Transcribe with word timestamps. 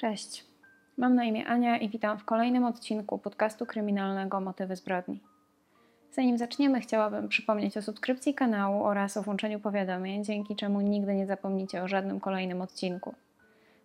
Cześć. 0.00 0.44
Mam 0.96 1.14
na 1.14 1.24
imię 1.24 1.46
Ania 1.46 1.78
i 1.78 1.88
witam 1.88 2.18
w 2.18 2.24
kolejnym 2.24 2.64
odcinku 2.64 3.18
podcastu 3.18 3.66
kryminalnego 3.66 4.40
Motywy 4.40 4.76
zbrodni. 4.76 5.20
Zanim 6.12 6.38
zaczniemy, 6.38 6.80
chciałabym 6.80 7.28
przypomnieć 7.28 7.76
o 7.76 7.82
subskrypcji 7.82 8.34
kanału 8.34 8.84
oraz 8.84 9.16
o 9.16 9.22
włączeniu 9.22 9.60
powiadomień, 9.60 10.24
dzięki 10.24 10.56
czemu 10.56 10.80
nigdy 10.80 11.14
nie 11.14 11.26
zapomnicie 11.26 11.82
o 11.82 11.88
żadnym 11.88 12.20
kolejnym 12.20 12.60
odcinku. 12.60 13.14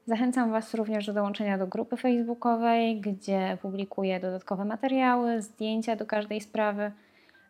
Zachęcam 0.05 0.51
Was 0.51 0.73
również 0.73 1.05
do 1.05 1.13
dołączenia 1.13 1.57
do 1.57 1.67
grupy 1.67 1.97
facebookowej, 1.97 3.01
gdzie 3.01 3.57
publikuję 3.61 4.19
dodatkowe 4.19 4.65
materiały, 4.65 5.41
zdjęcia 5.41 5.95
do 5.95 6.05
każdej 6.05 6.41
sprawy, 6.41 6.91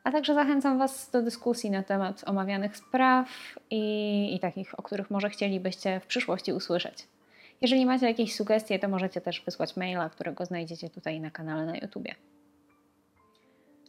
a 0.03 0.11
także 0.11 0.33
zachęcam 0.33 0.77
Was 0.79 1.09
do 1.11 1.21
dyskusji 1.21 1.71
na 1.71 1.83
temat 1.83 2.23
omawianych 2.27 2.77
spraw 2.77 3.29
i, 3.69 4.35
i 4.35 4.39
takich, 4.39 4.79
o 4.79 4.83
których 4.83 5.11
może 5.11 5.29
chcielibyście 5.29 5.99
w 5.99 6.07
przyszłości 6.07 6.53
usłyszeć. 6.53 7.14
Jeżeli 7.61 7.85
macie 7.85 8.05
jakieś 8.05 8.35
sugestie, 8.35 8.79
to 8.79 8.87
możecie 8.87 9.21
też 9.21 9.41
wysłać 9.41 9.77
maila, 9.77 10.09
którego 10.09 10.45
znajdziecie 10.45 10.89
tutaj 10.89 11.19
na 11.19 11.31
kanale 11.31 11.65
na 11.65 11.77
YouTubie. 11.77 12.15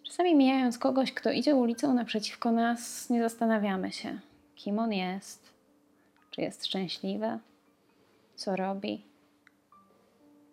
Czasami 0.02 0.34
mijając 0.34 0.78
kogoś, 0.78 1.12
kto 1.12 1.30
idzie 1.30 1.54
ulicą 1.54 1.94
naprzeciwko 1.94 2.52
nas, 2.52 3.10
nie 3.10 3.22
zastanawiamy 3.22 3.92
się, 3.92 4.18
kim 4.54 4.78
on 4.78 4.92
jest, 4.92 5.52
czy 6.30 6.40
jest 6.40 6.66
szczęśliwy, 6.66 7.38
co 8.34 8.56
robi 8.56 9.02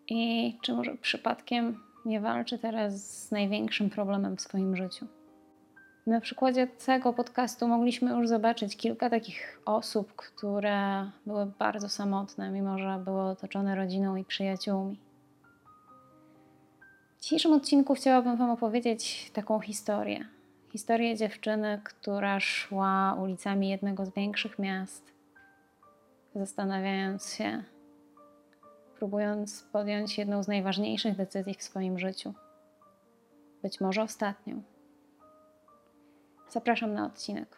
i 0.07 0.57
czy 0.61 0.73
może 0.73 0.95
przypadkiem 0.95 1.79
nie 2.05 2.21
walczy 2.21 2.59
teraz 2.59 3.23
z 3.23 3.31
największym 3.31 3.89
problemem 3.89 4.37
w 4.37 4.41
swoim 4.41 4.75
życiu. 4.75 5.07
Na 6.07 6.21
przykładzie 6.21 6.67
tego 6.67 7.13
podcastu 7.13 7.67
mogliśmy 7.67 8.11
już 8.11 8.27
zobaczyć 8.27 8.77
kilka 8.77 9.09
takich 9.09 9.61
osób, 9.65 10.13
które 10.15 11.09
były 11.25 11.45
bardzo 11.45 11.89
samotne, 11.89 12.51
mimo 12.51 12.77
że 12.77 13.01
były 13.05 13.21
otoczone 13.21 13.75
rodziną 13.75 14.15
i 14.15 14.25
przyjaciółmi. 14.25 14.99
W 17.17 17.21
dzisiejszym 17.21 17.53
odcinku 17.53 17.93
chciałabym 17.93 18.37
Wam 18.37 18.49
opowiedzieć 18.49 19.31
taką 19.33 19.59
historię. 19.59 20.25
Historię 20.71 21.17
dziewczyny, 21.17 21.81
która 21.83 22.39
szła 22.39 23.17
ulicami 23.21 23.69
jednego 23.69 24.05
z 24.05 24.13
większych 24.13 24.59
miast, 24.59 25.11
zastanawiając 26.35 27.33
się, 27.33 27.63
próbując 28.97 29.63
podjąć 29.63 30.17
jedną 30.17 30.43
z 30.43 30.47
najważniejszych 30.47 31.15
decyzji 31.15 31.53
w 31.53 31.63
swoim 31.63 31.99
życiu. 31.99 32.33
Być 33.61 33.81
może 33.81 34.03
ostatnią. 34.03 34.72
Zapraszam 36.53 36.93
na 36.93 37.05
odcinek. 37.05 37.57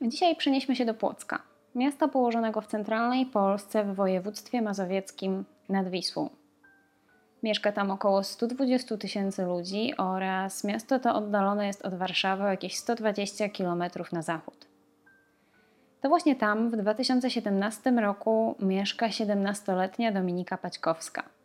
Dzisiaj 0.00 0.36
przenieśmy 0.36 0.76
się 0.76 0.84
do 0.84 0.94
Płocka, 0.94 1.42
miasta 1.74 2.08
położonego 2.08 2.60
w 2.60 2.66
centralnej 2.66 3.26
Polsce 3.26 3.84
w 3.84 3.94
województwie 3.94 4.62
mazowieckim 4.62 5.44
nad 5.68 5.88
Wisłą. 5.88 6.30
Mieszka 7.42 7.72
tam 7.72 7.90
około 7.90 8.24
120 8.24 8.96
tysięcy 8.96 9.44
ludzi 9.44 9.96
oraz 9.96 10.64
miasto 10.64 10.98
to 10.98 11.14
oddalone 11.14 11.66
jest 11.66 11.82
od 11.82 11.94
Warszawy 11.94 12.44
o 12.44 12.48
jakieś 12.48 12.76
120 12.76 13.48
km 13.48 13.84
na 14.12 14.22
zachód. 14.22 14.66
To 16.00 16.08
właśnie 16.08 16.36
tam 16.36 16.70
w 16.70 16.76
2017 16.76 17.90
roku 17.90 18.54
mieszka 18.60 19.08
17-letnia 19.08 20.12
Dominika 20.12 20.58
Paćkowska. 20.58 21.37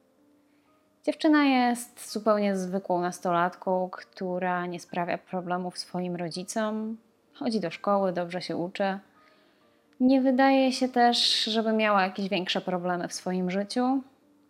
Dziewczyna 1.06 1.44
jest 1.44 2.12
zupełnie 2.12 2.56
zwykłą 2.56 3.02
nastolatką, 3.02 3.90
która 3.92 4.66
nie 4.66 4.80
sprawia 4.80 5.18
problemów 5.18 5.78
swoim 5.78 6.16
rodzicom, 6.16 6.98
chodzi 7.34 7.60
do 7.60 7.72
szkoły, 7.72 8.14
dobrze 8.14 8.42
się 8.42 8.58
uczy. 8.58 9.00
Nie 10.00 10.22
wydaje 10.22 10.72
się 10.72 10.90
też, 10.90 11.44
żeby 11.44 11.74
miała 11.74 12.02
jakieś 12.02 12.30
większe 12.30 12.62
problemy 12.62 13.08
w 13.08 13.14
swoim 13.14 13.52
życiu. 13.52 14.02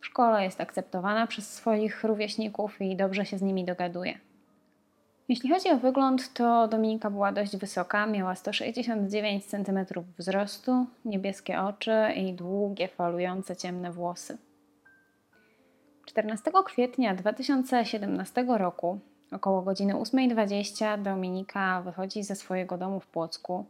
W 0.01 0.05
szkole 0.05 0.43
jest 0.43 0.61
akceptowana 0.61 1.27
przez 1.27 1.53
swoich 1.53 2.03
rówieśników 2.03 2.81
i 2.81 2.95
dobrze 2.95 3.25
się 3.25 3.37
z 3.37 3.41
nimi 3.41 3.65
dogaduje. 3.65 4.19
Jeśli 5.29 5.49
chodzi 5.49 5.69
o 5.69 5.77
wygląd, 5.77 6.33
to 6.33 6.67
Dominika 6.67 7.09
była 7.09 7.31
dość 7.31 7.57
wysoka, 7.57 8.05
miała 8.05 8.35
169 8.35 9.45
cm 9.45 9.85
wzrostu, 10.17 10.85
niebieskie 11.05 11.61
oczy 11.61 12.13
i 12.15 12.33
długie, 12.33 12.87
falujące 12.87 13.55
ciemne 13.55 13.91
włosy. 13.91 14.37
14 16.05 16.51
kwietnia 16.65 17.15
2017 17.15 18.45
roku, 18.57 18.99
około 19.31 19.61
godziny 19.61 19.93
8.20, 19.93 21.01
Dominika 21.01 21.81
wychodzi 21.81 22.23
ze 22.23 22.35
swojego 22.35 22.77
domu 22.77 22.99
w 22.99 23.07
Płocku 23.07 23.65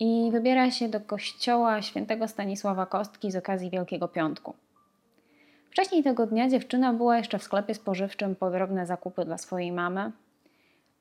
i 0.00 0.28
wybiera 0.32 0.70
się 0.70 0.88
do 0.88 1.00
kościoła 1.00 1.82
świętego 1.82 2.28
Stanisława 2.28 2.86
Kostki 2.86 3.30
z 3.30 3.36
okazji 3.36 3.70
Wielkiego 3.70 4.08
Piątku. 4.08 4.54
Wcześniej 5.70 6.02
tego 6.02 6.26
dnia 6.26 6.48
dziewczyna 6.48 6.92
była 6.92 7.16
jeszcze 7.18 7.38
w 7.38 7.42
sklepie 7.42 7.74
spożywczym 7.74 8.36
po 8.36 8.50
drobne 8.50 8.86
zakupy 8.86 9.24
dla 9.24 9.38
swojej 9.38 9.72
mamy, 9.72 10.12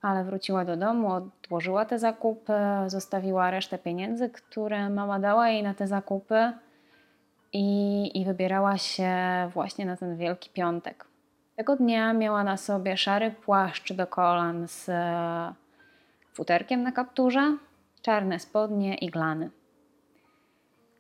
ale 0.01 0.23
wróciła 0.23 0.65
do 0.65 0.77
domu, 0.77 1.11
odłożyła 1.11 1.85
te 1.85 1.99
zakupy, 1.99 2.53
zostawiła 2.87 3.51
resztę 3.51 3.77
pieniędzy, 3.77 4.29
które 4.29 4.89
mama 4.89 5.19
dała 5.19 5.49
jej 5.49 5.63
na 5.63 5.73
te 5.73 5.87
zakupy 5.87 6.53
i, 7.53 8.11
i 8.21 8.25
wybierała 8.25 8.77
się 8.77 9.13
właśnie 9.53 9.85
na 9.85 9.97
ten 9.97 10.17
Wielki 10.17 10.49
Piątek. 10.49 11.05
Tego 11.55 11.75
dnia 11.75 12.13
miała 12.13 12.43
na 12.43 12.57
sobie 12.57 12.97
szary 12.97 13.31
płaszcz 13.31 13.93
do 13.93 14.07
kolan 14.07 14.67
z 14.67 14.89
e, 14.89 15.53
futerkiem 16.33 16.83
na 16.83 16.91
kapturze, 16.91 17.57
czarne 18.01 18.39
spodnie 18.39 18.95
i 18.95 19.09
glany. 19.09 19.49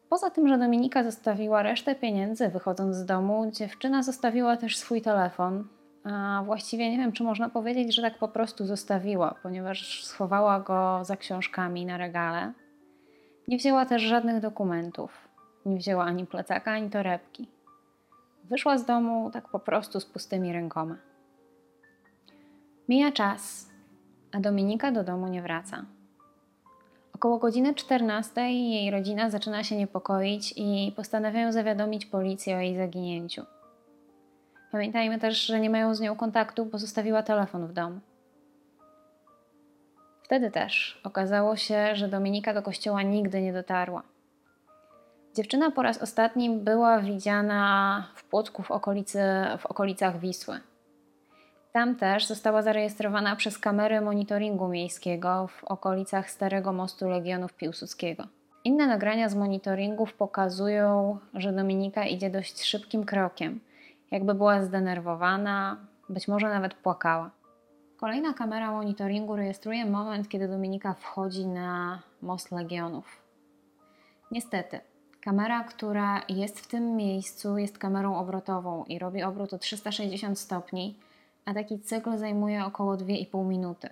Poza 0.09 0.29
tym, 0.29 0.47
że 0.47 0.57
Dominika 0.57 1.03
zostawiła 1.03 1.63
resztę 1.63 1.95
pieniędzy 1.95 2.49
wychodząc 2.49 2.95
z 2.95 3.05
domu, 3.05 3.51
dziewczyna 3.51 4.03
zostawiła 4.03 4.57
też 4.57 4.77
swój 4.77 5.01
telefon. 5.01 5.67
A 6.03 6.41
właściwie 6.45 6.91
nie 6.91 6.97
wiem, 6.97 7.11
czy 7.11 7.23
można 7.23 7.49
powiedzieć, 7.49 7.95
że 7.95 8.01
tak 8.01 8.17
po 8.17 8.27
prostu 8.27 8.65
zostawiła, 8.65 9.35
ponieważ 9.43 10.05
schowała 10.05 10.59
go 10.59 10.99
za 11.03 11.17
książkami 11.17 11.85
na 11.85 11.97
regale. 11.97 12.51
Nie 13.47 13.57
wzięła 13.57 13.85
też 13.85 14.01
żadnych 14.01 14.39
dokumentów. 14.39 15.22
Nie 15.65 15.77
wzięła 15.77 16.03
ani 16.03 16.25
plecaka, 16.25 16.71
ani 16.71 16.89
torebki. 16.89 17.47
Wyszła 18.43 18.77
z 18.77 18.85
domu 18.85 19.29
tak 19.33 19.49
po 19.49 19.59
prostu 19.59 19.99
z 19.99 20.05
pustymi 20.05 20.53
rękoma. 20.53 20.95
Mija 22.89 23.11
czas, 23.11 23.69
a 24.31 24.39
Dominika 24.39 24.91
do 24.91 25.03
domu 25.03 25.27
nie 25.27 25.41
wraca. 25.41 25.85
Około 27.15 27.37
godziny 27.37 27.75
14 27.75 28.41
jej 28.41 28.91
rodzina 28.91 29.29
zaczyna 29.29 29.63
się 29.63 29.75
niepokoić 29.75 30.53
i 30.57 30.93
postanawiają 30.95 31.51
zawiadomić 31.51 32.05
policję 32.05 32.57
o 32.57 32.59
jej 32.59 32.77
zaginięciu. 32.77 33.45
Pamiętajmy 34.71 35.19
też, 35.19 35.45
że 35.45 35.59
nie 35.59 35.69
mają 35.69 35.95
z 35.95 36.01
nią 36.01 36.15
kontaktu, 36.15 36.65
bo 36.65 36.77
zostawiła 36.77 37.23
telefon 37.23 37.67
w 37.67 37.73
domu. 37.73 37.99
Wtedy 40.23 40.51
też 40.51 41.01
okazało 41.03 41.55
się, 41.55 41.95
że 41.95 42.07
Dominika 42.07 42.53
do 42.53 42.61
kościoła 42.61 43.01
nigdy 43.01 43.41
nie 43.41 43.53
dotarła. 43.53 44.03
Dziewczyna 45.35 45.71
po 45.71 45.81
raz 45.81 46.01
ostatni 46.01 46.49
była 46.49 46.99
widziana 46.99 48.07
w 48.15 48.23
Płocku 48.23 48.63
w, 48.63 48.71
okolicy, 48.71 49.19
w 49.59 49.65
okolicach 49.65 50.19
Wisły. 50.19 50.59
Tam 51.71 51.95
też 51.95 52.27
została 52.27 52.61
zarejestrowana 52.61 53.35
przez 53.35 53.57
kamery 53.57 54.01
monitoringu 54.01 54.67
miejskiego 54.67 55.47
w 55.47 55.63
okolicach 55.63 56.29
Starego 56.29 56.73
Mostu 56.73 57.09
Legionów 57.09 57.53
Piłsudskiego. 57.53 58.23
Inne 58.63 58.87
nagrania 58.87 59.29
z 59.29 59.35
monitoringów 59.35 60.13
pokazują, 60.13 61.17
że 61.33 61.53
Dominika 61.53 62.05
idzie 62.05 62.29
dość 62.29 62.63
szybkim 62.63 63.03
krokiem, 63.03 63.59
jakby 64.11 64.33
była 64.33 64.63
zdenerwowana, 64.63 65.77
być 66.09 66.27
może 66.27 66.49
nawet 66.49 66.73
płakała. 66.73 67.31
Kolejna 67.97 68.33
kamera 68.33 68.71
monitoringu 68.71 69.35
rejestruje 69.35 69.85
moment, 69.85 70.29
kiedy 70.29 70.47
Dominika 70.47 70.93
wchodzi 70.93 71.47
na 71.47 71.99
Most 72.21 72.51
Legionów. 72.51 73.21
Niestety, 74.31 74.79
Kamera, 75.23 75.63
która 75.63 76.21
jest 76.29 76.59
w 76.59 76.67
tym 76.67 76.95
miejscu, 76.95 77.57
jest 77.57 77.77
kamerą 77.77 78.17
obrotową 78.17 78.83
i 78.85 78.99
robi 78.99 79.23
obrót 79.23 79.53
o 79.53 79.57
360 79.57 80.39
stopni, 80.39 80.99
a 81.45 81.53
taki 81.53 81.79
cykl 81.79 82.17
zajmuje 82.17 82.65
około 82.65 82.95
2,5 82.95 83.45
minuty. 83.45 83.89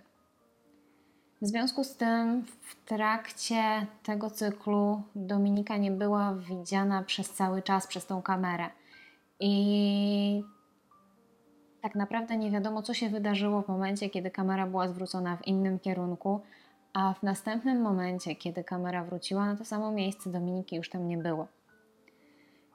W 1.41 1.47
związku 1.47 1.83
z 1.83 1.95
tym, 1.95 2.45
w 2.61 2.85
trakcie 2.85 3.87
tego 4.03 4.29
cyklu 4.29 5.01
Dominika 5.15 5.77
nie 5.77 5.91
była 5.91 6.35
widziana 6.35 7.03
przez 7.03 7.29
cały 7.29 7.61
czas 7.61 7.87
przez 7.87 8.05
tą 8.05 8.21
kamerę. 8.21 8.69
I 9.39 10.43
tak 11.81 11.95
naprawdę 11.95 12.37
nie 12.37 12.51
wiadomo, 12.51 12.81
co 12.81 12.93
się 12.93 13.09
wydarzyło 13.09 13.61
w 13.61 13.67
momencie, 13.67 14.09
kiedy 14.09 14.31
kamera 14.31 14.67
była 14.67 14.87
zwrócona 14.87 15.37
w 15.37 15.47
innym 15.47 15.79
kierunku, 15.79 16.41
a 16.93 17.13
w 17.13 17.23
następnym 17.23 17.81
momencie, 17.81 18.35
kiedy 18.35 18.63
kamera 18.63 19.03
wróciła 19.03 19.45
na 19.45 19.55
to 19.55 19.65
samo 19.65 19.91
miejsce, 19.91 20.29
Dominiki 20.29 20.75
już 20.75 20.89
tam 20.89 21.07
nie 21.07 21.17
było. 21.17 21.47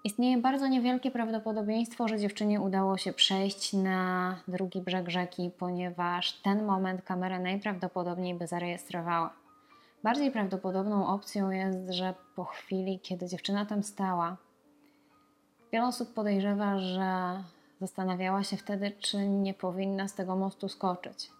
Istnieje 0.04 0.38
bardzo 0.38 0.66
niewielkie 0.66 1.10
prawdopodobieństwo, 1.10 2.08
że 2.08 2.18
dziewczynie 2.18 2.60
udało 2.60 2.98
się 2.98 3.12
przejść 3.12 3.72
na 3.72 4.36
drugi 4.48 4.80
brzeg 4.80 5.10
rzeki, 5.10 5.50
ponieważ 5.58 6.32
ten 6.32 6.64
moment 6.64 7.02
kamera 7.02 7.38
najprawdopodobniej 7.38 8.34
by 8.34 8.46
zarejestrowała. 8.46 9.32
Bardziej 10.02 10.30
prawdopodobną 10.30 11.06
opcją 11.06 11.50
jest, 11.50 11.90
że 11.90 12.14
po 12.36 12.44
chwili, 12.44 13.00
kiedy 13.00 13.26
dziewczyna 13.26 13.66
tam 13.66 13.82
stała, 13.82 14.36
Wiele 15.72 15.86
osób 15.86 16.14
podejrzewa, 16.14 16.78
że 16.78 17.42
zastanawiała 17.80 18.44
się 18.44 18.56
wtedy, 18.56 18.92
czy 18.98 19.28
nie 19.28 19.54
powinna 19.54 20.08
z 20.08 20.14
tego 20.14 20.36
mostu 20.36 20.68
skoczyć. 20.68 21.30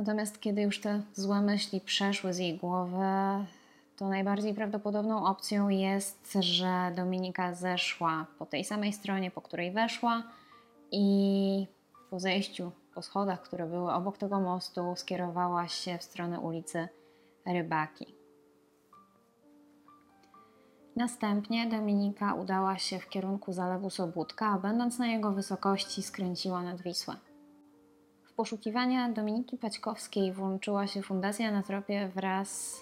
Natomiast 0.00 0.40
kiedy 0.40 0.62
już 0.62 0.80
te 0.80 1.02
złe 1.12 1.40
myśli 1.40 1.80
przeszły 1.80 2.32
z 2.32 2.38
jej 2.38 2.58
głowy, 2.58 3.04
to 3.96 4.08
najbardziej 4.08 4.54
prawdopodobną 4.54 5.26
opcją 5.26 5.68
jest, 5.68 6.38
że 6.40 6.92
Dominika 6.96 7.54
zeszła 7.54 8.26
po 8.38 8.46
tej 8.46 8.64
samej 8.64 8.92
stronie, 8.92 9.30
po 9.30 9.40
której 9.40 9.72
weszła 9.72 10.22
i 10.92 11.66
po 12.10 12.20
zejściu 12.20 12.72
po 12.94 13.02
schodach, 13.02 13.42
które 13.42 13.66
były 13.66 13.92
obok 13.92 14.18
tego 14.18 14.40
mostu, 14.40 14.94
skierowała 14.96 15.68
się 15.68 15.98
w 15.98 16.02
stronę 16.02 16.40
ulicy 16.40 16.88
Rybaki. 17.46 18.14
Następnie 20.96 21.66
Dominika 21.66 22.34
udała 22.34 22.78
się 22.78 22.98
w 22.98 23.08
kierunku 23.08 23.52
zalewu 23.52 23.90
Sobótka, 23.90 24.46
a 24.46 24.58
będąc 24.58 24.98
na 24.98 25.06
jego 25.06 25.32
wysokości 25.32 26.02
skręciła 26.02 26.62
nad 26.62 26.82
Wisłę. 26.82 27.29
Poszukiwania 28.40 29.08
Dominiki 29.08 29.58
Paćkowskiej 29.58 30.32
włączyła 30.32 30.86
się 30.86 31.02
Fundacja 31.02 31.50
na 31.50 31.62
tropie 31.62 32.08
wraz 32.14 32.80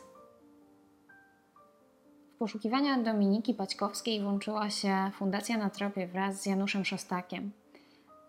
poszukiwania 2.38 2.98
Dominiki 2.98 3.54
Paćkowskiej 3.54 4.22
włączyła 4.22 4.70
się 4.70 5.10
Fundacja 5.14 5.58
na 5.58 5.70
tropie 5.70 6.06
wraz 6.06 6.42
z 6.42 6.46
Januszem 6.46 6.84
Szostakiem. 6.84 7.50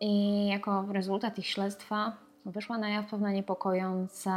I 0.01 0.47
jako 0.47 0.85
rezultat 0.91 1.39
ich 1.39 1.47
śledztwa 1.47 2.17
wyszła 2.45 2.77
na 2.77 2.89
jaw 2.89 3.09
pewna 3.09 3.31
niepokojąca 3.31 4.33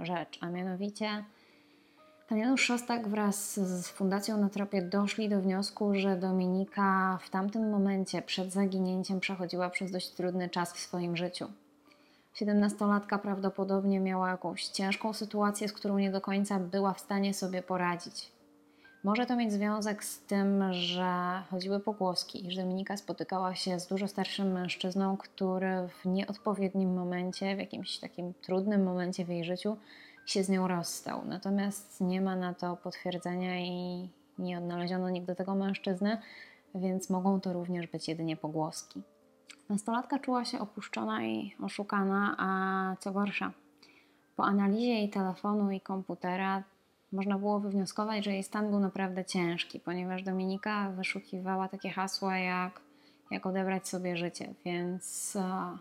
rzecz, 0.00 0.38
a 0.40 0.46
mianowicie 0.46 1.24
Pan 2.28 2.38
Janusz 2.38 2.62
Szostak 2.62 3.08
wraz 3.08 3.60
z 3.60 3.88
Fundacją 3.88 4.36
na 4.36 4.48
Tropie 4.48 4.82
doszli 4.82 5.28
do 5.28 5.40
wniosku, 5.40 5.94
że 5.94 6.16
Dominika 6.16 7.18
w 7.22 7.30
tamtym 7.30 7.70
momencie 7.70 8.22
przed 8.22 8.52
zaginięciem 8.52 9.20
przechodziła 9.20 9.70
przez 9.70 9.90
dość 9.90 10.10
trudny 10.10 10.48
czas 10.48 10.72
w 10.72 10.78
swoim 10.78 11.16
życiu. 11.16 11.46
Siedemnastolatka 12.38 13.18
prawdopodobnie 13.18 14.00
miała 14.00 14.30
jakąś 14.30 14.66
ciężką 14.66 15.12
sytuację, 15.12 15.68
z 15.68 15.72
którą 15.72 15.98
nie 15.98 16.10
do 16.10 16.20
końca 16.20 16.58
była 16.58 16.92
w 16.92 17.00
stanie 17.00 17.34
sobie 17.34 17.62
poradzić. 17.62 18.32
Może 19.04 19.26
to 19.26 19.36
mieć 19.36 19.52
związek 19.52 20.04
z 20.04 20.20
tym, 20.20 20.72
że 20.72 21.42
chodziły 21.50 21.80
pogłoski 21.80 22.46
i 22.46 22.52
że 22.52 22.62
Dominika 22.62 22.96
spotykała 22.96 23.54
się 23.54 23.80
z 23.80 23.86
dużo 23.86 24.08
starszym 24.08 24.52
mężczyzną, 24.52 25.16
który 25.16 25.88
w 25.88 26.04
nieodpowiednim 26.04 26.94
momencie, 26.94 27.56
w 27.56 27.58
jakimś 27.58 27.98
takim 27.98 28.34
trudnym 28.34 28.84
momencie 28.84 29.24
w 29.24 29.28
jej 29.28 29.44
życiu, 29.44 29.76
się 30.26 30.44
z 30.44 30.48
nią 30.48 30.68
rozstał. 30.68 31.24
Natomiast 31.24 32.00
nie 32.00 32.20
ma 32.20 32.36
na 32.36 32.54
to 32.54 32.76
potwierdzenia 32.76 33.60
i 33.60 34.08
nie 34.38 34.58
odnaleziono 34.58 35.10
nigdy 35.10 35.34
tego 35.34 35.54
mężczyzny, 35.54 36.18
więc 36.74 37.10
mogą 37.10 37.40
to 37.40 37.52
również 37.52 37.86
być 37.86 38.08
jedynie 38.08 38.36
pogłoski. 38.36 39.02
Nastolatka 39.68 40.18
czuła 40.18 40.44
się 40.44 40.58
opuszczona 40.58 41.24
i 41.24 41.54
oszukana, 41.62 42.34
a 42.38 42.96
co 43.00 43.12
gorsza, 43.12 43.52
po 44.36 44.44
analizie 44.44 44.92
jej 44.92 45.10
telefonu 45.10 45.70
i 45.70 45.80
komputera 45.80 46.62
można 47.12 47.38
było 47.38 47.60
wywnioskować, 47.60 48.24
że 48.24 48.32
jej 48.32 48.42
stan 48.42 48.70
był 48.70 48.80
naprawdę 48.80 49.24
ciężki, 49.24 49.80
ponieważ 49.80 50.22
Dominika 50.22 50.90
wyszukiwała 50.90 51.68
takie 51.68 51.90
hasła 51.90 52.38
jak, 52.38 52.80
jak 53.30 53.46
odebrać 53.46 53.88
sobie 53.88 54.16
życie, 54.16 54.54
więc 54.64 55.36
e, 55.36 55.78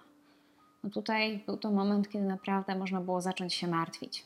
no 0.84 0.90
tutaj 0.90 1.44
był 1.46 1.58
to 1.58 1.72
moment, 1.72 2.10
kiedy 2.10 2.26
naprawdę 2.26 2.76
można 2.76 3.02
było 3.02 3.22
zacząć 3.22 3.54
się 3.54 3.68
martwić. 3.68 4.26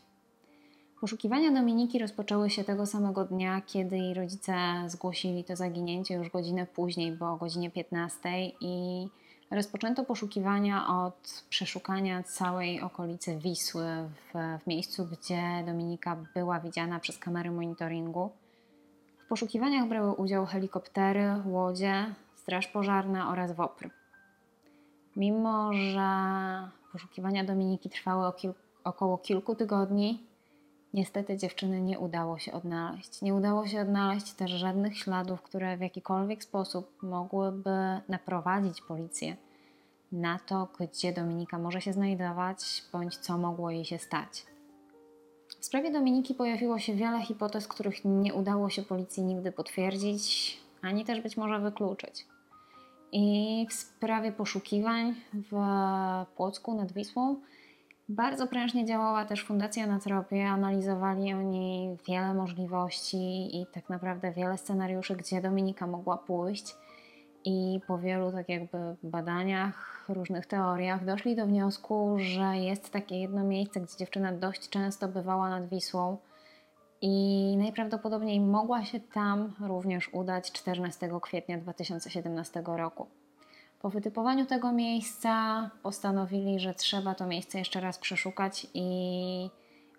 Poszukiwania 1.02 1.52
Dominiki 1.52 2.00
rozpoczęły 2.00 2.50
się 2.50 2.64
tego 2.64 2.86
samego 2.86 3.26
dnia, 3.26 3.62
kiedy 3.62 3.98
jej 3.98 4.14
rodzice 4.14 4.54
zgłosili 4.88 5.44
to 5.44 5.56
zaginięcie 5.56 6.14
już 6.14 6.30
godzinę 6.30 6.66
później, 6.66 7.12
bo 7.12 7.32
o 7.32 7.38
godzinie 7.38 7.72
15 7.72 8.30
i 8.62 9.08
rozpoczęto 9.52 10.06
poszukiwania 10.06 10.88
od 10.88 11.44
przeszukania 11.50 12.24
całej 12.24 12.82
okolicy 12.82 13.38
Wisły 13.38 13.86
w, 13.86 14.60
w 14.64 14.68
miejscu, 14.68 15.06
gdzie 15.06 15.64
Dominika 15.66 16.18
była 16.36 16.60
widziana 16.60 17.00
przez 17.00 17.18
kamery 17.18 17.52
monitoringu. 17.52 18.32
W 19.26 19.28
poszukiwaniach 19.28 19.88
brały 19.88 20.14
udział 20.14 20.46
helikoptery, 20.46 21.34
łodzie, 21.46 22.06
straż 22.36 22.68
pożarna 22.68 23.30
oraz 23.30 23.52
WOPR. 23.52 23.90
Mimo, 25.16 25.74
że 25.74 26.08
poszukiwania 26.92 27.44
Dominiki 27.44 27.90
trwały 27.90 28.32
około 28.84 29.18
kilku 29.18 29.56
tygodni, 29.56 30.24
Niestety 30.94 31.38
dziewczyny 31.38 31.82
nie 31.82 32.00
udało 32.00 32.40
się 32.40 32.52
odnaleźć. 32.52 33.22
Nie 33.22 33.34
udało 33.34 33.68
się 33.68 33.82
odnaleźć 33.82 34.34
też 34.34 34.52
żadnych 34.52 34.98
śladów, 34.98 35.42
które 35.42 35.78
w 35.78 35.82
jakikolwiek 35.82 36.44
sposób 36.44 37.04
mogłyby 37.04 38.02
naprowadzić 38.10 38.82
policję 38.82 39.38
na 40.12 40.40
to, 40.40 40.68
gdzie 40.80 41.14
Dominika 41.14 41.60
może 41.60 41.82
się 41.82 41.94
znajdować, 41.94 42.84
bądź 42.94 43.18
co 43.18 43.38
mogło 43.38 43.72
jej 43.72 43.86
się 43.86 43.98
stać. 43.98 44.46
W 45.60 45.66
sprawie 45.66 45.92
Dominiki 45.92 46.34
pojawiło 46.34 46.80
się 46.80 46.96
wiele 46.96 47.22
hipotez, 47.22 47.68
których 47.68 48.06
nie 48.06 48.34
udało 48.34 48.70
się 48.70 48.84
policji 48.84 49.24
nigdy 49.24 49.52
potwierdzić, 49.52 50.58
ani 50.82 51.06
też 51.06 51.22
być 51.22 51.38
może 51.38 51.60
wykluczyć. 51.60 52.26
I 53.12 53.68
w 53.70 53.74
sprawie 53.74 54.32
poszukiwań 54.32 55.16
w 55.34 55.56
Płocku 56.36 56.74
nad 56.74 56.92
Wisłą 56.92 57.36
bardzo 58.10 58.48
prężnie 58.48 58.86
działała 58.86 59.26
też 59.26 59.46
Fundacja 59.46 59.88
na 59.88 60.00
tropie, 60.00 60.48
analizowali 60.48 61.34
oni 61.34 61.98
wiele 62.08 62.34
możliwości 62.34 63.62
i 63.62 63.66
tak 63.74 63.90
naprawdę 63.90 64.32
wiele 64.32 64.58
scenariuszy, 64.58 65.16
gdzie 65.16 65.42
Dominika 65.42 65.88
mogła 65.88 66.18
pójść. 66.18 66.76
I 67.46 67.80
po 67.88 67.98
wielu 67.98 68.32
tak 68.32 68.50
jakby 68.50 68.78
badaniach, 69.04 70.06
różnych 70.10 70.46
teoriach 70.46 71.06
doszli 71.06 71.36
do 71.36 71.46
wniosku, 71.46 72.18
że 72.20 72.58
jest 72.58 72.92
takie 72.92 73.20
jedno 73.20 73.44
miejsce, 73.44 73.82
gdzie 73.82 73.98
dziewczyna 73.98 74.32
dość 74.32 74.70
często 74.70 75.08
bywała 75.08 75.50
nad 75.50 75.70
Wisłą 75.70 76.18
i 77.02 77.56
najprawdopodobniej 77.58 78.40
mogła 78.40 78.86
się 78.86 79.00
tam 79.00 79.54
również 79.60 80.14
udać 80.14 80.52
14 80.52 81.10
kwietnia 81.22 81.58
2017 81.58 82.64
roku. 82.66 83.21
Po 83.82 83.90
wytypowaniu 83.90 84.46
tego 84.46 84.72
miejsca 84.72 85.70
postanowili, 85.84 86.60
że 86.60 86.74
trzeba 86.74 87.16
to 87.16 87.28
miejsce 87.28 87.60
jeszcze 87.60 87.80
raz 87.80 87.98
przeszukać 87.98 88.68
i 88.74 89.50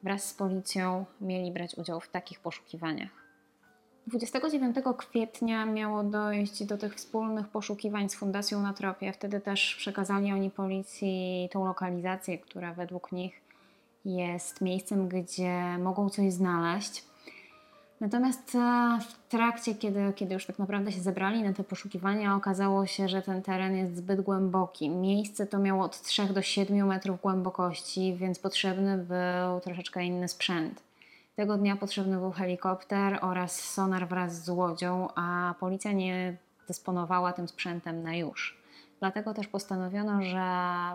wraz 0.02 0.24
z 0.24 0.34
policją 0.34 1.04
mieli 1.20 1.50
brać 1.50 1.74
udział 1.74 2.00
w 2.00 2.08
takich 2.08 2.40
poszukiwaniach. 2.40 3.10
29 4.06 4.76
kwietnia 4.96 5.66
miało 5.66 6.04
dojść 6.04 6.64
do 6.64 6.78
tych 6.78 6.94
wspólnych 6.94 7.48
poszukiwań 7.48 8.08
z 8.08 8.14
Fundacją 8.14 8.62
na 8.62 8.72
Tropie. 8.72 9.12
Wtedy 9.12 9.40
też 9.40 9.74
przekazali 9.76 10.32
oni 10.32 10.50
policji 10.50 11.48
tą 11.52 11.64
lokalizację, 11.64 12.38
która 12.38 12.74
według 12.74 13.12
nich 13.12 13.40
jest 14.04 14.60
miejscem, 14.60 15.08
gdzie 15.08 15.78
mogą 15.78 16.08
coś 16.08 16.32
znaleźć. 16.32 17.04
Natomiast 18.02 18.54
e, 18.54 18.98
w 19.00 19.28
trakcie, 19.28 19.74
kiedy, 19.74 20.12
kiedy 20.16 20.34
już 20.34 20.46
tak 20.46 20.58
naprawdę 20.58 20.92
się 20.92 21.00
zebrali 21.00 21.42
na 21.42 21.52
te 21.52 21.64
poszukiwania, 21.64 22.36
okazało 22.36 22.86
się, 22.86 23.08
że 23.08 23.22
ten 23.22 23.42
teren 23.42 23.76
jest 23.76 23.96
zbyt 23.96 24.20
głęboki. 24.20 24.90
Miejsce 24.90 25.46
to 25.46 25.58
miało 25.58 25.84
od 25.84 26.02
3 26.02 26.26
do 26.26 26.42
7 26.42 26.86
metrów 26.86 27.20
głębokości, 27.20 28.14
więc 28.14 28.38
potrzebny 28.38 28.98
był 28.98 29.60
troszeczkę 29.60 30.04
inny 30.04 30.28
sprzęt. 30.28 30.82
Tego 31.36 31.56
dnia 31.56 31.76
potrzebny 31.76 32.16
był 32.16 32.30
helikopter 32.30 33.18
oraz 33.20 33.60
sonar 33.60 34.08
wraz 34.08 34.44
z 34.44 34.48
łodzią, 34.48 35.08
a 35.14 35.54
policja 35.60 35.92
nie 35.92 36.36
dysponowała 36.68 37.32
tym 37.32 37.48
sprzętem 37.48 38.02
na 38.02 38.16
już. 38.16 38.62
Dlatego 39.00 39.34
też 39.34 39.48
postanowiono, 39.48 40.22
że 40.22 40.46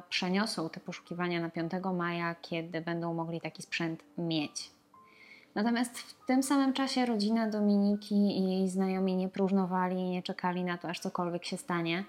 przeniosą 0.10 0.70
te 0.70 0.80
poszukiwania 0.80 1.42
na 1.42 1.50
5 1.50 1.72
maja, 1.94 2.36
kiedy 2.36 2.82
będą 2.82 3.14
mogli 3.14 3.42
taki 3.42 3.62
sprzęt 3.62 4.04
mieć. 4.18 4.77
Natomiast 5.58 6.00
w 6.00 6.26
tym 6.26 6.44
samym 6.44 6.74
czasie 6.74 7.06
rodzina 7.06 7.50
Dominiki 7.50 8.16
i 8.16 8.50
jej 8.50 8.70
znajomi 8.70 9.16
nie 9.16 9.30
próżnowali, 9.30 9.96
nie 9.96 10.24
czekali 10.24 10.64
na 10.64 10.78
to, 10.78 10.90
aż 10.90 11.00
cokolwiek 11.00 11.46
się 11.46 11.58
stanie 11.58 12.04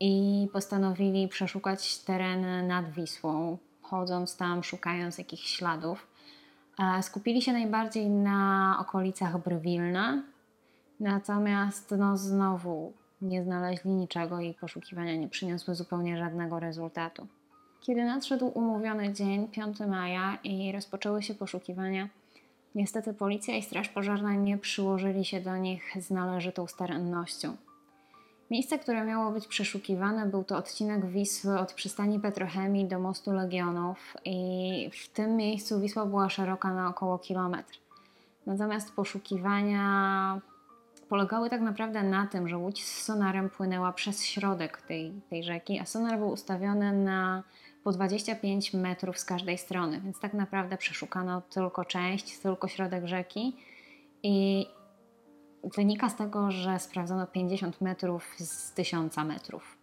i 0.00 0.46
postanowili 0.52 1.28
przeszukać 1.28 1.98
teren 1.98 2.66
nad 2.66 2.90
Wisłą, 2.90 3.58
chodząc 3.82 4.36
tam, 4.36 4.64
szukając 4.64 5.18
jakichś 5.18 5.56
śladów. 5.56 6.06
Skupili 7.02 7.42
się 7.42 7.52
najbardziej 7.52 8.10
na 8.10 8.76
okolicach 8.80 9.38
Brwilna, 9.38 10.22
natomiast 11.00 11.94
no, 11.98 12.16
znowu 12.16 12.92
nie 13.22 13.44
znaleźli 13.44 13.90
niczego 13.90 14.40
i 14.40 14.54
poszukiwania 14.54 15.16
nie 15.16 15.28
przyniosły 15.28 15.74
zupełnie 15.74 16.18
żadnego 16.18 16.60
rezultatu. 16.60 17.26
Kiedy 17.80 18.04
nadszedł 18.04 18.46
umówiony 18.54 19.12
dzień, 19.12 19.48
5 19.48 19.80
maja, 19.80 20.38
i 20.44 20.72
rozpoczęły 20.72 21.22
się 21.22 21.34
poszukiwania, 21.34 22.08
Niestety 22.74 23.14
policja 23.14 23.56
i 23.56 23.62
straż 23.62 23.88
pożarna 23.88 24.34
nie 24.34 24.58
przyłożyli 24.58 25.24
się 25.24 25.40
do 25.40 25.56
nich 25.56 25.96
z 26.00 26.10
należytą 26.10 26.66
starannością. 26.66 27.56
Miejsce, 28.50 28.78
które 28.78 29.04
miało 29.04 29.30
być 29.30 29.46
przeszukiwane, 29.46 30.26
był 30.26 30.44
to 30.44 30.56
odcinek 30.56 31.06
Wisły 31.06 31.58
od 31.58 31.72
przystani 31.72 32.20
Petrochemii 32.20 32.88
do 32.88 32.98
mostu 32.98 33.32
Legionów 33.32 34.16
i 34.24 34.90
w 34.92 35.08
tym 35.08 35.36
miejscu 35.36 35.80
Wisła 35.80 36.06
była 36.06 36.28
szeroka 36.28 36.74
na 36.74 36.88
około 36.88 37.18
kilometr. 37.18 37.78
Natomiast 38.46 38.92
poszukiwania 38.92 40.40
polegały 41.08 41.50
tak 41.50 41.60
naprawdę 41.60 42.02
na 42.02 42.26
tym, 42.26 42.48
że 42.48 42.58
łódź 42.58 42.84
z 42.84 43.02
sonarem 43.02 43.50
płynęła 43.50 43.92
przez 43.92 44.24
środek 44.24 44.82
tej, 44.82 45.12
tej 45.30 45.44
rzeki, 45.44 45.78
a 45.78 45.84
sonar 45.84 46.18
był 46.18 46.28
ustawiony 46.28 46.92
na 46.92 47.42
po 47.84 47.92
25 47.92 48.74
metrów 48.74 49.18
z 49.18 49.24
każdej 49.24 49.58
strony, 49.58 50.00
więc 50.00 50.20
tak 50.20 50.34
naprawdę 50.34 50.76
przeszukano 50.76 51.40
tylko 51.40 51.84
część, 51.84 52.38
tylko 52.38 52.68
środek 52.68 53.06
rzeki 53.06 53.56
i 54.22 54.66
wynika 55.76 56.08
z 56.08 56.16
tego, 56.16 56.50
że 56.50 56.78
sprawdzono 56.78 57.26
50 57.26 57.80
metrów 57.80 58.34
z 58.38 58.72
1000 58.72 59.16
metrów. 59.16 59.76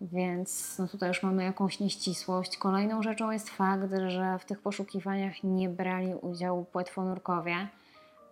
Więc 0.00 0.78
no 0.78 0.88
tutaj 0.88 1.08
już 1.08 1.22
mamy 1.22 1.44
jakąś 1.44 1.80
nieścisłość. 1.80 2.56
Kolejną 2.56 3.02
rzeczą 3.02 3.30
jest 3.30 3.50
fakt, 3.50 3.90
że 4.06 4.38
w 4.38 4.44
tych 4.44 4.60
poszukiwaniach 4.60 5.42
nie 5.44 5.68
brali 5.68 6.14
udziału 6.14 6.64
płetwonurkowie, 6.64 7.68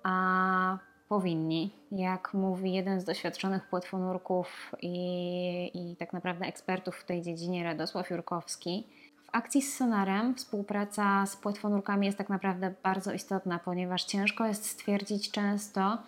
a 0.02 0.78
powinni. 1.10 1.70
Jak 1.92 2.34
mówi 2.34 2.72
jeden 2.72 3.00
z 3.00 3.04
doświadczonych 3.04 3.68
płetwonurków 3.68 4.72
i, 4.82 5.70
i 5.74 5.96
tak 5.96 6.12
naprawdę 6.12 6.46
ekspertów 6.46 6.96
w 6.96 7.04
tej 7.04 7.22
dziedzinie, 7.22 7.64
Radosław 7.64 8.10
Jurkowski, 8.10 8.86
w 9.26 9.28
akcji 9.32 9.62
z 9.62 9.76
sonarem 9.76 10.34
współpraca 10.34 11.26
z 11.26 11.36
płetwonurkami 11.36 12.06
jest 12.06 12.18
tak 12.18 12.28
naprawdę 12.28 12.74
bardzo 12.82 13.12
istotna, 13.12 13.58
ponieważ 13.58 14.04
ciężko 14.04 14.46
jest 14.46 14.66
stwierdzić 14.66 15.30
często, 15.30 15.98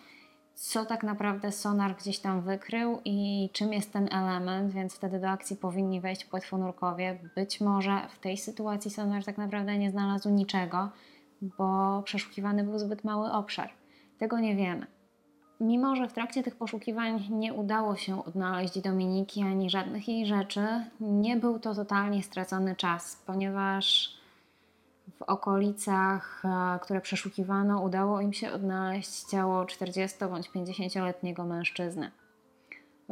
co 0.54 0.84
tak 0.84 1.02
naprawdę 1.02 1.52
sonar 1.52 1.96
gdzieś 1.96 2.18
tam 2.18 2.40
wykrył 2.40 3.00
i 3.04 3.48
czym 3.52 3.72
jest 3.72 3.92
ten 3.92 4.08
element, 4.12 4.72
więc 4.72 4.94
wtedy 4.94 5.20
do 5.20 5.28
akcji 5.28 5.56
powinni 5.56 6.00
wejść 6.00 6.24
płetwonurkowie. 6.24 7.18
Być 7.36 7.60
może 7.60 8.08
w 8.08 8.18
tej 8.18 8.36
sytuacji 8.36 8.90
sonar 8.90 9.24
tak 9.24 9.38
naprawdę 9.38 9.78
nie 9.78 9.90
znalazł 9.90 10.30
niczego, 10.30 10.88
bo 11.42 12.02
przeszukiwany 12.02 12.64
był 12.64 12.78
zbyt 12.78 13.04
mały 13.04 13.32
obszar. 13.32 13.70
Tego 14.18 14.40
nie 14.40 14.56
wiemy. 14.56 14.86
Mimo, 15.62 15.96
że 15.96 16.08
w 16.08 16.12
trakcie 16.12 16.42
tych 16.42 16.56
poszukiwań 16.56 17.28
nie 17.30 17.54
udało 17.54 17.96
się 17.96 18.24
odnaleźć 18.24 18.80
Dominiki 18.80 19.42
ani 19.42 19.70
żadnych 19.70 20.08
jej 20.08 20.26
rzeczy, 20.26 20.66
nie 21.00 21.36
był 21.36 21.58
to 21.58 21.74
totalnie 21.74 22.22
stracony 22.22 22.76
czas, 22.76 23.22
ponieważ 23.26 24.16
w 25.18 25.22
okolicach, 25.22 26.42
e, 26.44 26.78
które 26.82 27.00
przeszukiwano, 27.00 27.80
udało 27.80 28.20
im 28.20 28.32
się 28.32 28.52
odnaleźć 28.52 29.24
ciało 29.24 29.64
40 29.64 30.18
bądź 30.30 30.50
50-letniego 30.50 31.44
mężczyzny. 31.44 32.10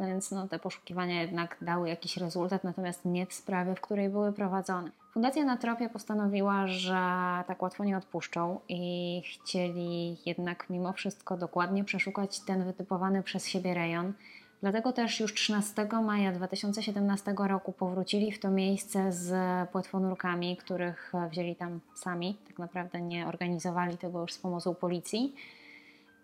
Więc 0.07 0.31
no, 0.31 0.47
te 0.47 0.59
poszukiwania 0.59 1.21
jednak 1.21 1.57
dały 1.61 1.89
jakiś 1.89 2.17
rezultat, 2.17 2.63
natomiast 2.63 3.05
nie 3.05 3.25
w 3.25 3.33
sprawie, 3.33 3.75
w 3.75 3.81
której 3.81 4.09
były 4.09 4.33
prowadzone. 4.33 4.91
Fundacja 5.13 5.45
na 5.45 5.57
tropie 5.57 5.89
postanowiła, 5.89 6.67
że 6.67 6.99
tak 7.47 7.61
łatwo 7.61 7.83
nie 7.83 7.97
odpuszczą 7.97 8.59
i 8.69 9.21
chcieli 9.25 10.17
jednak 10.25 10.69
mimo 10.69 10.93
wszystko 10.93 11.37
dokładnie 11.37 11.83
przeszukać 11.83 12.39
ten 12.39 12.63
wytypowany 12.63 13.23
przez 13.23 13.47
siebie 13.47 13.73
rejon. 13.73 14.13
Dlatego 14.61 14.93
też 14.93 15.19
już 15.19 15.33
13 15.33 15.87
maja 16.03 16.31
2017 16.31 17.35
roku 17.37 17.71
powrócili 17.71 18.31
w 18.31 18.39
to 18.39 18.51
miejsce 18.51 19.11
z 19.11 19.33
płetwonurkami, 19.69 20.57
których 20.57 21.13
wzięli 21.29 21.55
tam 21.55 21.79
sami, 21.95 22.37
tak 22.47 22.59
naprawdę 22.59 23.01
nie 23.01 23.27
organizowali 23.27 23.97
tego 23.97 24.21
już 24.21 24.33
z 24.33 24.37
pomocą 24.37 24.75
policji. 24.75 25.35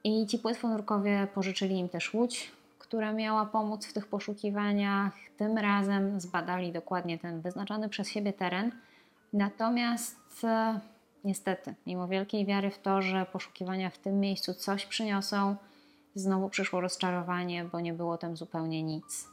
I 0.03 0.27
ci 0.27 0.39
płetwonurkowie 0.39 1.27
pożyczyli 1.33 1.79
im 1.79 1.89
też 1.89 2.13
łódź, 2.13 2.51
która 2.87 3.13
miała 3.13 3.45
pomóc 3.45 3.85
w 3.85 3.93
tych 3.93 4.07
poszukiwaniach. 4.07 5.13
Tym 5.37 5.57
razem 5.57 6.21
zbadali 6.21 6.71
dokładnie 6.71 7.19
ten 7.19 7.41
wyznaczony 7.41 7.89
przez 7.89 8.09
siebie 8.09 8.33
teren. 8.33 8.71
Natomiast 9.33 10.43
e, 10.43 10.79
niestety, 11.23 11.75
mimo 11.87 12.07
wielkiej 12.07 12.45
wiary 12.45 12.71
w 12.71 12.79
to, 12.79 13.01
że 13.01 13.25
poszukiwania 13.25 13.89
w 13.89 13.97
tym 13.97 14.19
miejscu 14.19 14.53
coś 14.53 14.85
przyniosą, 14.85 15.55
znowu 16.15 16.49
przyszło 16.49 16.81
rozczarowanie, 16.81 17.65
bo 17.65 17.79
nie 17.79 17.93
było 17.93 18.17
tam 18.17 18.37
zupełnie 18.37 18.83
nic. 18.83 19.27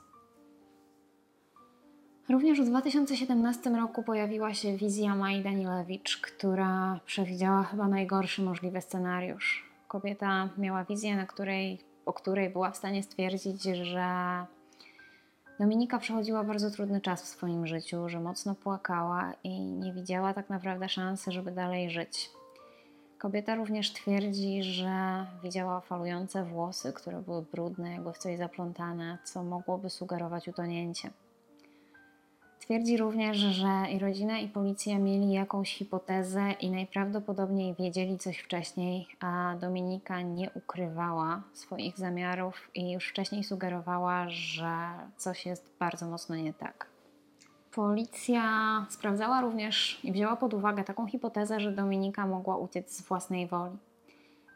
Również 2.29 2.61
w 2.61 2.65
2017 2.65 3.71
roku 3.71 4.03
pojawiła 4.03 4.55
się 4.55 4.77
wizja 4.77 5.15
Mai 5.15 5.43
Danilewicz, 5.43 6.21
która 6.21 7.01
przewidziała 7.07 7.63
chyba 7.63 7.89
najgorszy 7.89 8.43
możliwy 8.43 8.81
scenariusz. 8.81 9.71
Kobieta 9.89 10.49
miała 10.59 10.85
wizję, 10.85 11.17
na 11.17 11.27
której, 11.27 11.79
po 12.05 12.13
której 12.13 12.51
była 12.51 12.71
w 12.71 12.77
stanie 12.77 13.03
stwierdzić, 13.03 13.63
że 13.63 14.07
Dominika 15.61 15.99
przechodziła 15.99 16.45
bardzo 16.45 16.71
trudny 16.71 17.01
czas 17.01 17.23
w 17.23 17.29
swoim 17.29 17.67
życiu, 17.67 18.09
że 18.09 18.21
mocno 18.21 18.55
płakała 18.55 19.33
i 19.45 19.61
nie 19.61 19.93
widziała 19.93 20.35
tak 20.35 20.51
naprawdę 20.51 20.89
szansy, 20.89 21.33
żeby 21.33 21.51
dalej 21.51 21.91
żyć. 21.91 22.31
Kobieta 23.19 23.55
również 23.55 23.93
twierdzi, 23.93 24.63
że 24.63 25.27
widziała 25.43 25.81
falujące 25.81 26.45
włosy, 26.45 26.93
które 26.93 27.23
były 27.23 27.43
brudne, 27.43 27.93
jakby 27.93 28.13
w 28.13 28.19
coś 28.19 28.39
zaplątane, 28.39 29.19
co 29.25 29.45
mogłoby 29.45 29.91
sugerować 29.91 30.49
utonięcie. 30.49 31.11
Twierdzi 32.65 32.97
również, 32.97 33.37
że 33.37 33.91
i 33.93 33.99
rodzina, 33.99 34.39
i 34.39 34.49
policja 34.49 34.99
mieli 34.99 35.33
jakąś 35.33 35.75
hipotezę 35.75 36.53
i 36.61 36.71
najprawdopodobniej 36.71 37.75
wiedzieli 37.75 38.19
coś 38.19 38.39
wcześniej, 38.39 39.07
a 39.21 39.55
Dominika 39.61 40.21
nie 40.21 40.51
ukrywała 40.55 41.43
swoich 41.53 41.99
zamiarów 41.99 42.71
i 42.75 42.93
już 42.93 43.09
wcześniej 43.09 43.45
sugerowała, 43.45 44.29
że 44.29 44.91
coś 45.17 45.47
jest 45.47 45.73
bardzo 45.79 46.07
mocno 46.07 46.37
nie 46.37 46.53
tak. 46.55 46.87
Policja 47.75 48.43
sprawdzała 48.91 49.41
również 49.41 50.01
i 50.05 50.13
wzięła 50.13 50.37
pod 50.37 50.55
uwagę 50.55 50.85
taką 50.85 51.07
hipotezę, 51.07 51.61
że 51.61 51.73
Dominika 51.73 52.27
mogła 52.27 52.57
uciec 52.57 52.97
z 52.97 53.03
własnej 53.09 53.47
woli. 53.47 53.79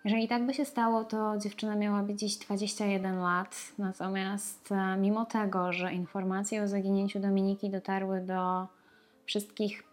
Jeżeli 0.09 0.29
tak 0.29 0.47
by 0.47 0.55
się 0.55 0.65
stało, 0.65 1.05
to 1.05 1.39
dziewczyna 1.39 1.77
miałaby 1.77 2.15
dziś 2.15 2.37
21 2.37 3.19
lat, 3.19 3.57
natomiast 3.79 4.73
e, 4.73 4.97
mimo 4.97 5.25
tego, 5.25 5.73
że 5.73 5.93
informacje 5.93 6.63
o 6.63 6.69
zaginięciu 6.69 7.21
Dominiki 7.21 7.71
dotarły 7.71 8.21
do 8.21 8.67
wszystkich 9.25 9.85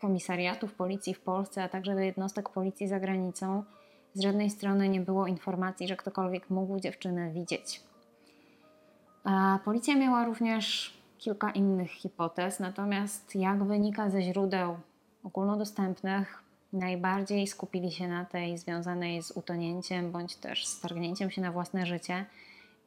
komisariatów 0.00 0.74
policji 0.74 1.14
w 1.14 1.20
Polsce, 1.20 1.62
a 1.62 1.68
także 1.68 1.94
do 1.94 2.00
jednostek 2.00 2.48
policji 2.48 2.88
za 2.88 3.00
granicą, 3.00 3.64
z 4.14 4.22
żadnej 4.22 4.50
strony 4.50 4.88
nie 4.88 5.00
było 5.00 5.26
informacji, 5.26 5.88
że 5.88 5.96
ktokolwiek 5.96 6.50
mógł 6.50 6.80
dziewczynę 6.80 7.30
widzieć. 7.30 7.82
A 9.24 9.58
policja 9.64 9.96
miała 9.96 10.24
również 10.24 10.94
kilka 11.18 11.50
innych 11.50 11.90
hipotez, 11.90 12.60
natomiast 12.60 13.34
jak 13.34 13.64
wynika 13.64 14.10
ze 14.10 14.22
źródeł 14.22 14.76
ogólnodostępnych, 15.24 16.43
najbardziej 16.74 17.46
skupili 17.46 17.92
się 17.92 18.08
na 18.08 18.24
tej 18.24 18.58
związanej 18.58 19.22
z 19.22 19.30
utonięciem 19.30 20.12
bądź 20.12 20.36
też 20.36 20.66
stargnięciem 20.66 21.30
się 21.30 21.42
na 21.42 21.52
własne 21.52 21.86
życie. 21.86 22.26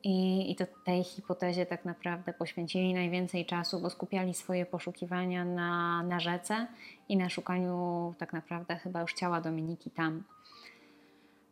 I, 0.03 0.51
i 0.51 0.55
to 0.55 0.65
tej 0.85 1.03
hipotezie 1.03 1.65
tak 1.65 1.85
naprawdę 1.85 2.33
poświęcili 2.33 2.93
najwięcej 2.93 3.45
czasu, 3.45 3.79
bo 3.79 3.89
skupiali 3.89 4.33
swoje 4.33 4.65
poszukiwania 4.65 5.45
na, 5.45 6.03
na 6.03 6.19
rzece 6.19 6.67
i 7.09 7.17
na 7.17 7.29
szukaniu 7.29 8.13
tak 8.17 8.33
naprawdę 8.33 8.75
chyba 8.75 9.01
już 9.01 9.13
ciała 9.13 9.41
Dominiki 9.41 9.91
tam. 9.91 10.23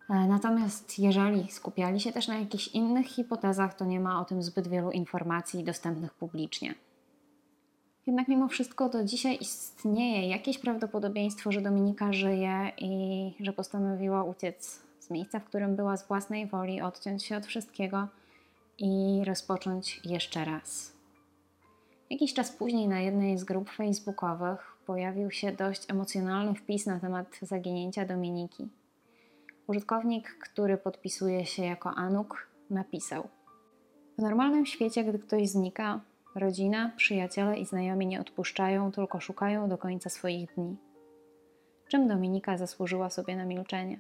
E, 0.10 0.13
natomiast 0.13 1.00
jeżeli 1.00 1.51
skupiali 1.51 2.00
się 2.00 2.12
też 2.12 2.27
na 2.27 2.38
jakichś 2.38 2.68
innych 2.68 3.08
hipotezach, 3.08 3.74
to 3.74 3.86
nie 3.86 4.00
ma 4.00 4.22
o 4.22 4.25
tym 4.25 4.44
zbyt 4.44 4.68
wielu 4.68 4.92
informacji 4.92 5.63
dostępnych 5.63 6.13
publicznie. 6.13 6.75
Jednak 8.08 8.28
mimo 8.28 8.48
wszystko 8.48 8.90
do 8.90 9.04
dzisiaj 9.04 9.38
istnieje 9.42 10.30
jakieś 10.30 10.58
prawdopodobieństwo, 10.58 11.52
że 11.52 11.62
Dominika 11.62 12.14
żyje 12.14 12.72
i 12.78 13.32
że 13.40 13.54
postanowiła 13.54 14.24
uciec 14.24 14.82
z 15.00 15.10
miejsca, 15.10 15.40
w 15.40 15.44
którym 15.44 15.76
była 15.76 15.98
z 15.98 16.08
własnej 16.08 16.48
woli, 16.48 16.82
odciąć 16.82 17.24
się 17.24 17.38
od 17.38 17.46
wszystkiego 17.46 18.08
i 18.78 19.22
rozpocząć 19.26 20.02
jeszcze 20.06 20.46
raz. 20.46 20.94
Jakiś 22.10 22.34
czas 22.34 22.52
później 22.52 22.88
na 22.88 23.00
jednej 23.00 23.38
z 23.38 23.44
grup 23.44 23.70
facebookowych 23.70 24.78
pojawił 24.86 25.32
się 25.32 25.52
dość 25.52 25.92
emocjonalny 25.92 26.56
wpis 26.56 26.86
na 26.86 27.00
temat 27.00 27.28
zaginięcia 27.42 28.06
Dominiki. 28.06 28.68
Użytkownik, 29.68 30.38
który 30.40 30.78
podpisuje 30.78 31.46
się 31.46 31.66
jako 31.66 31.90
Anuk, 31.90 32.48
napisał: 32.70 33.28
W 34.18 34.22
normalnym 34.22 34.66
świecie, 34.66 35.04
gdy 35.04 35.20
ktoś 35.20 35.50
znika, 35.50 36.00
rodzina, 36.36 36.92
przyjaciele 36.98 37.58
i 37.58 37.65
znajomi 37.65 38.08
nie 38.08 38.22
odpuszczają, 38.22 38.92
tylko 38.92 39.20
szukają 39.20 39.70
do 39.70 39.77
końca 39.77 40.10
swoich 40.10 40.56
dni. 40.56 40.77
Czym 41.88 42.08
Dominika 42.08 42.58
zasłużyła 42.58 43.10
sobie 43.10 43.36
na 43.36 43.46
milczenie? 43.46 44.00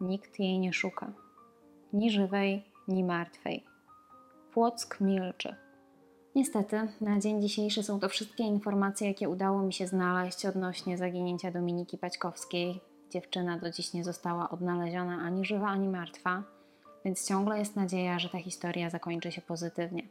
Nikt 0.00 0.38
jej 0.38 0.58
nie 0.58 0.72
szuka, 0.72 1.12
ni 1.92 2.10
żywej, 2.10 2.64
ni 2.88 3.04
martwej. 3.04 3.64
Płock 4.52 5.00
milczy. 5.00 5.56
Niestety, 6.34 6.88
na 7.00 7.18
dzień 7.18 7.42
dzisiejszy 7.42 7.82
są 7.82 8.00
to 8.00 8.08
wszystkie 8.08 8.44
informacje, 8.44 9.08
jakie 9.08 9.28
udało 9.28 9.62
mi 9.62 9.72
się 9.72 9.86
znaleźć 9.86 10.46
odnośnie 10.46 10.98
zaginięcia 10.98 11.50
Dominiki 11.50 11.98
Paćkowskiej, 11.98 12.80
Dziewczyna 13.10 13.58
do 13.58 13.70
dziś 13.70 13.92
nie 13.92 14.04
została 14.04 14.50
odnaleziona 14.50 15.22
ani 15.22 15.44
żywa, 15.44 15.66
ani 15.66 15.88
martwa, 15.88 16.42
więc 17.04 17.28
ciągle 17.28 17.58
jest 17.58 17.76
nadzieja, 17.76 18.18
że 18.18 18.28
ta 18.28 18.38
historia 18.38 18.90
zakończy 18.90 19.32
się 19.32 19.40
pozytywnie. 19.40 20.02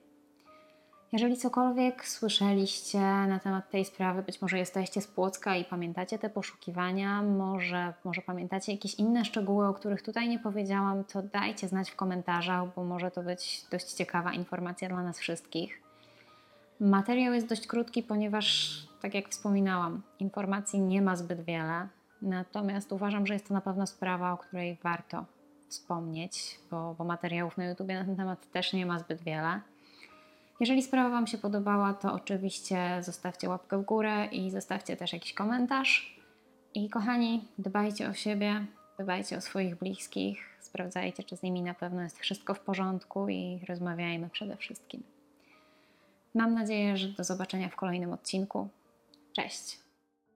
Jeżeli 1.11 1.37
cokolwiek 1.37 2.07
słyszeliście 2.07 2.99
na 2.99 3.39
temat 3.39 3.69
tej 3.69 3.85
sprawy, 3.85 4.23
być 4.23 4.41
może 4.41 4.57
jesteście 4.57 5.01
z 5.01 5.07
Płocka 5.07 5.55
i 5.55 5.65
pamiętacie 5.65 6.19
te 6.19 6.29
poszukiwania, 6.29 7.21
może, 7.21 7.93
może 8.03 8.21
pamiętacie 8.21 8.71
jakieś 8.71 8.95
inne 8.95 9.25
szczegóły, 9.25 9.67
o 9.67 9.73
których 9.73 10.01
tutaj 10.01 10.29
nie 10.29 10.39
powiedziałam, 10.39 11.03
to 11.03 11.21
dajcie 11.21 11.67
znać 11.67 11.91
w 11.91 11.95
komentarzach, 11.95 12.75
bo 12.75 12.83
może 12.83 13.11
to 13.11 13.23
być 13.23 13.65
dość 13.71 13.93
ciekawa 13.93 14.33
informacja 14.33 14.89
dla 14.89 15.03
nas 15.03 15.19
wszystkich. 15.19 15.81
Materiał 16.79 17.33
jest 17.33 17.47
dość 17.47 17.67
krótki, 17.67 18.03
ponieważ, 18.03 18.77
tak 19.01 19.13
jak 19.13 19.29
wspominałam, 19.29 20.01
informacji 20.19 20.79
nie 20.79 21.01
ma 21.01 21.15
zbyt 21.15 21.41
wiele. 21.41 21.87
Natomiast 22.21 22.91
uważam, 22.91 23.27
że 23.27 23.33
jest 23.33 23.47
to 23.47 23.53
na 23.53 23.61
pewno 23.61 23.87
sprawa, 23.87 24.33
o 24.33 24.37
której 24.37 24.77
warto 24.83 25.25
wspomnieć, 25.67 26.59
bo, 26.71 26.95
bo 26.97 27.03
materiałów 27.03 27.57
na 27.57 27.65
YouTube 27.65 27.87
na 27.87 28.05
ten 28.05 28.15
temat 28.15 28.51
też 28.51 28.73
nie 28.73 28.85
ma 28.85 28.99
zbyt 28.99 29.21
wiele. 29.21 29.61
Jeżeli 30.59 30.83
sprawa 30.83 31.09
Wam 31.09 31.27
się 31.27 31.37
podobała, 31.37 31.93
to 31.93 32.13
oczywiście 32.13 32.97
zostawcie 33.03 33.49
łapkę 33.49 33.77
w 33.77 33.85
górę 33.85 34.25
i 34.25 34.51
zostawcie 34.51 34.97
też 34.97 35.13
jakiś 35.13 35.33
komentarz. 35.33 36.19
I 36.73 36.89
kochani, 36.89 37.45
dbajcie 37.57 38.09
o 38.09 38.13
siebie, 38.13 38.65
dbajcie 38.99 39.37
o 39.37 39.41
swoich 39.41 39.75
bliskich, 39.75 40.57
sprawdzajcie, 40.61 41.23
czy 41.23 41.37
z 41.37 41.43
nimi 41.43 41.61
na 41.61 41.73
pewno 41.73 42.01
jest 42.01 42.19
wszystko 42.19 42.53
w 42.53 42.59
porządku 42.59 43.29
i 43.29 43.59
rozmawiajmy 43.69 44.29
przede 44.29 44.57
wszystkim. 44.57 45.03
Mam 46.35 46.53
nadzieję, 46.53 46.97
że 46.97 47.07
do 47.07 47.23
zobaczenia 47.23 47.69
w 47.69 47.75
kolejnym 47.75 48.13
odcinku. 48.13 48.69
Cześć! 49.35 49.88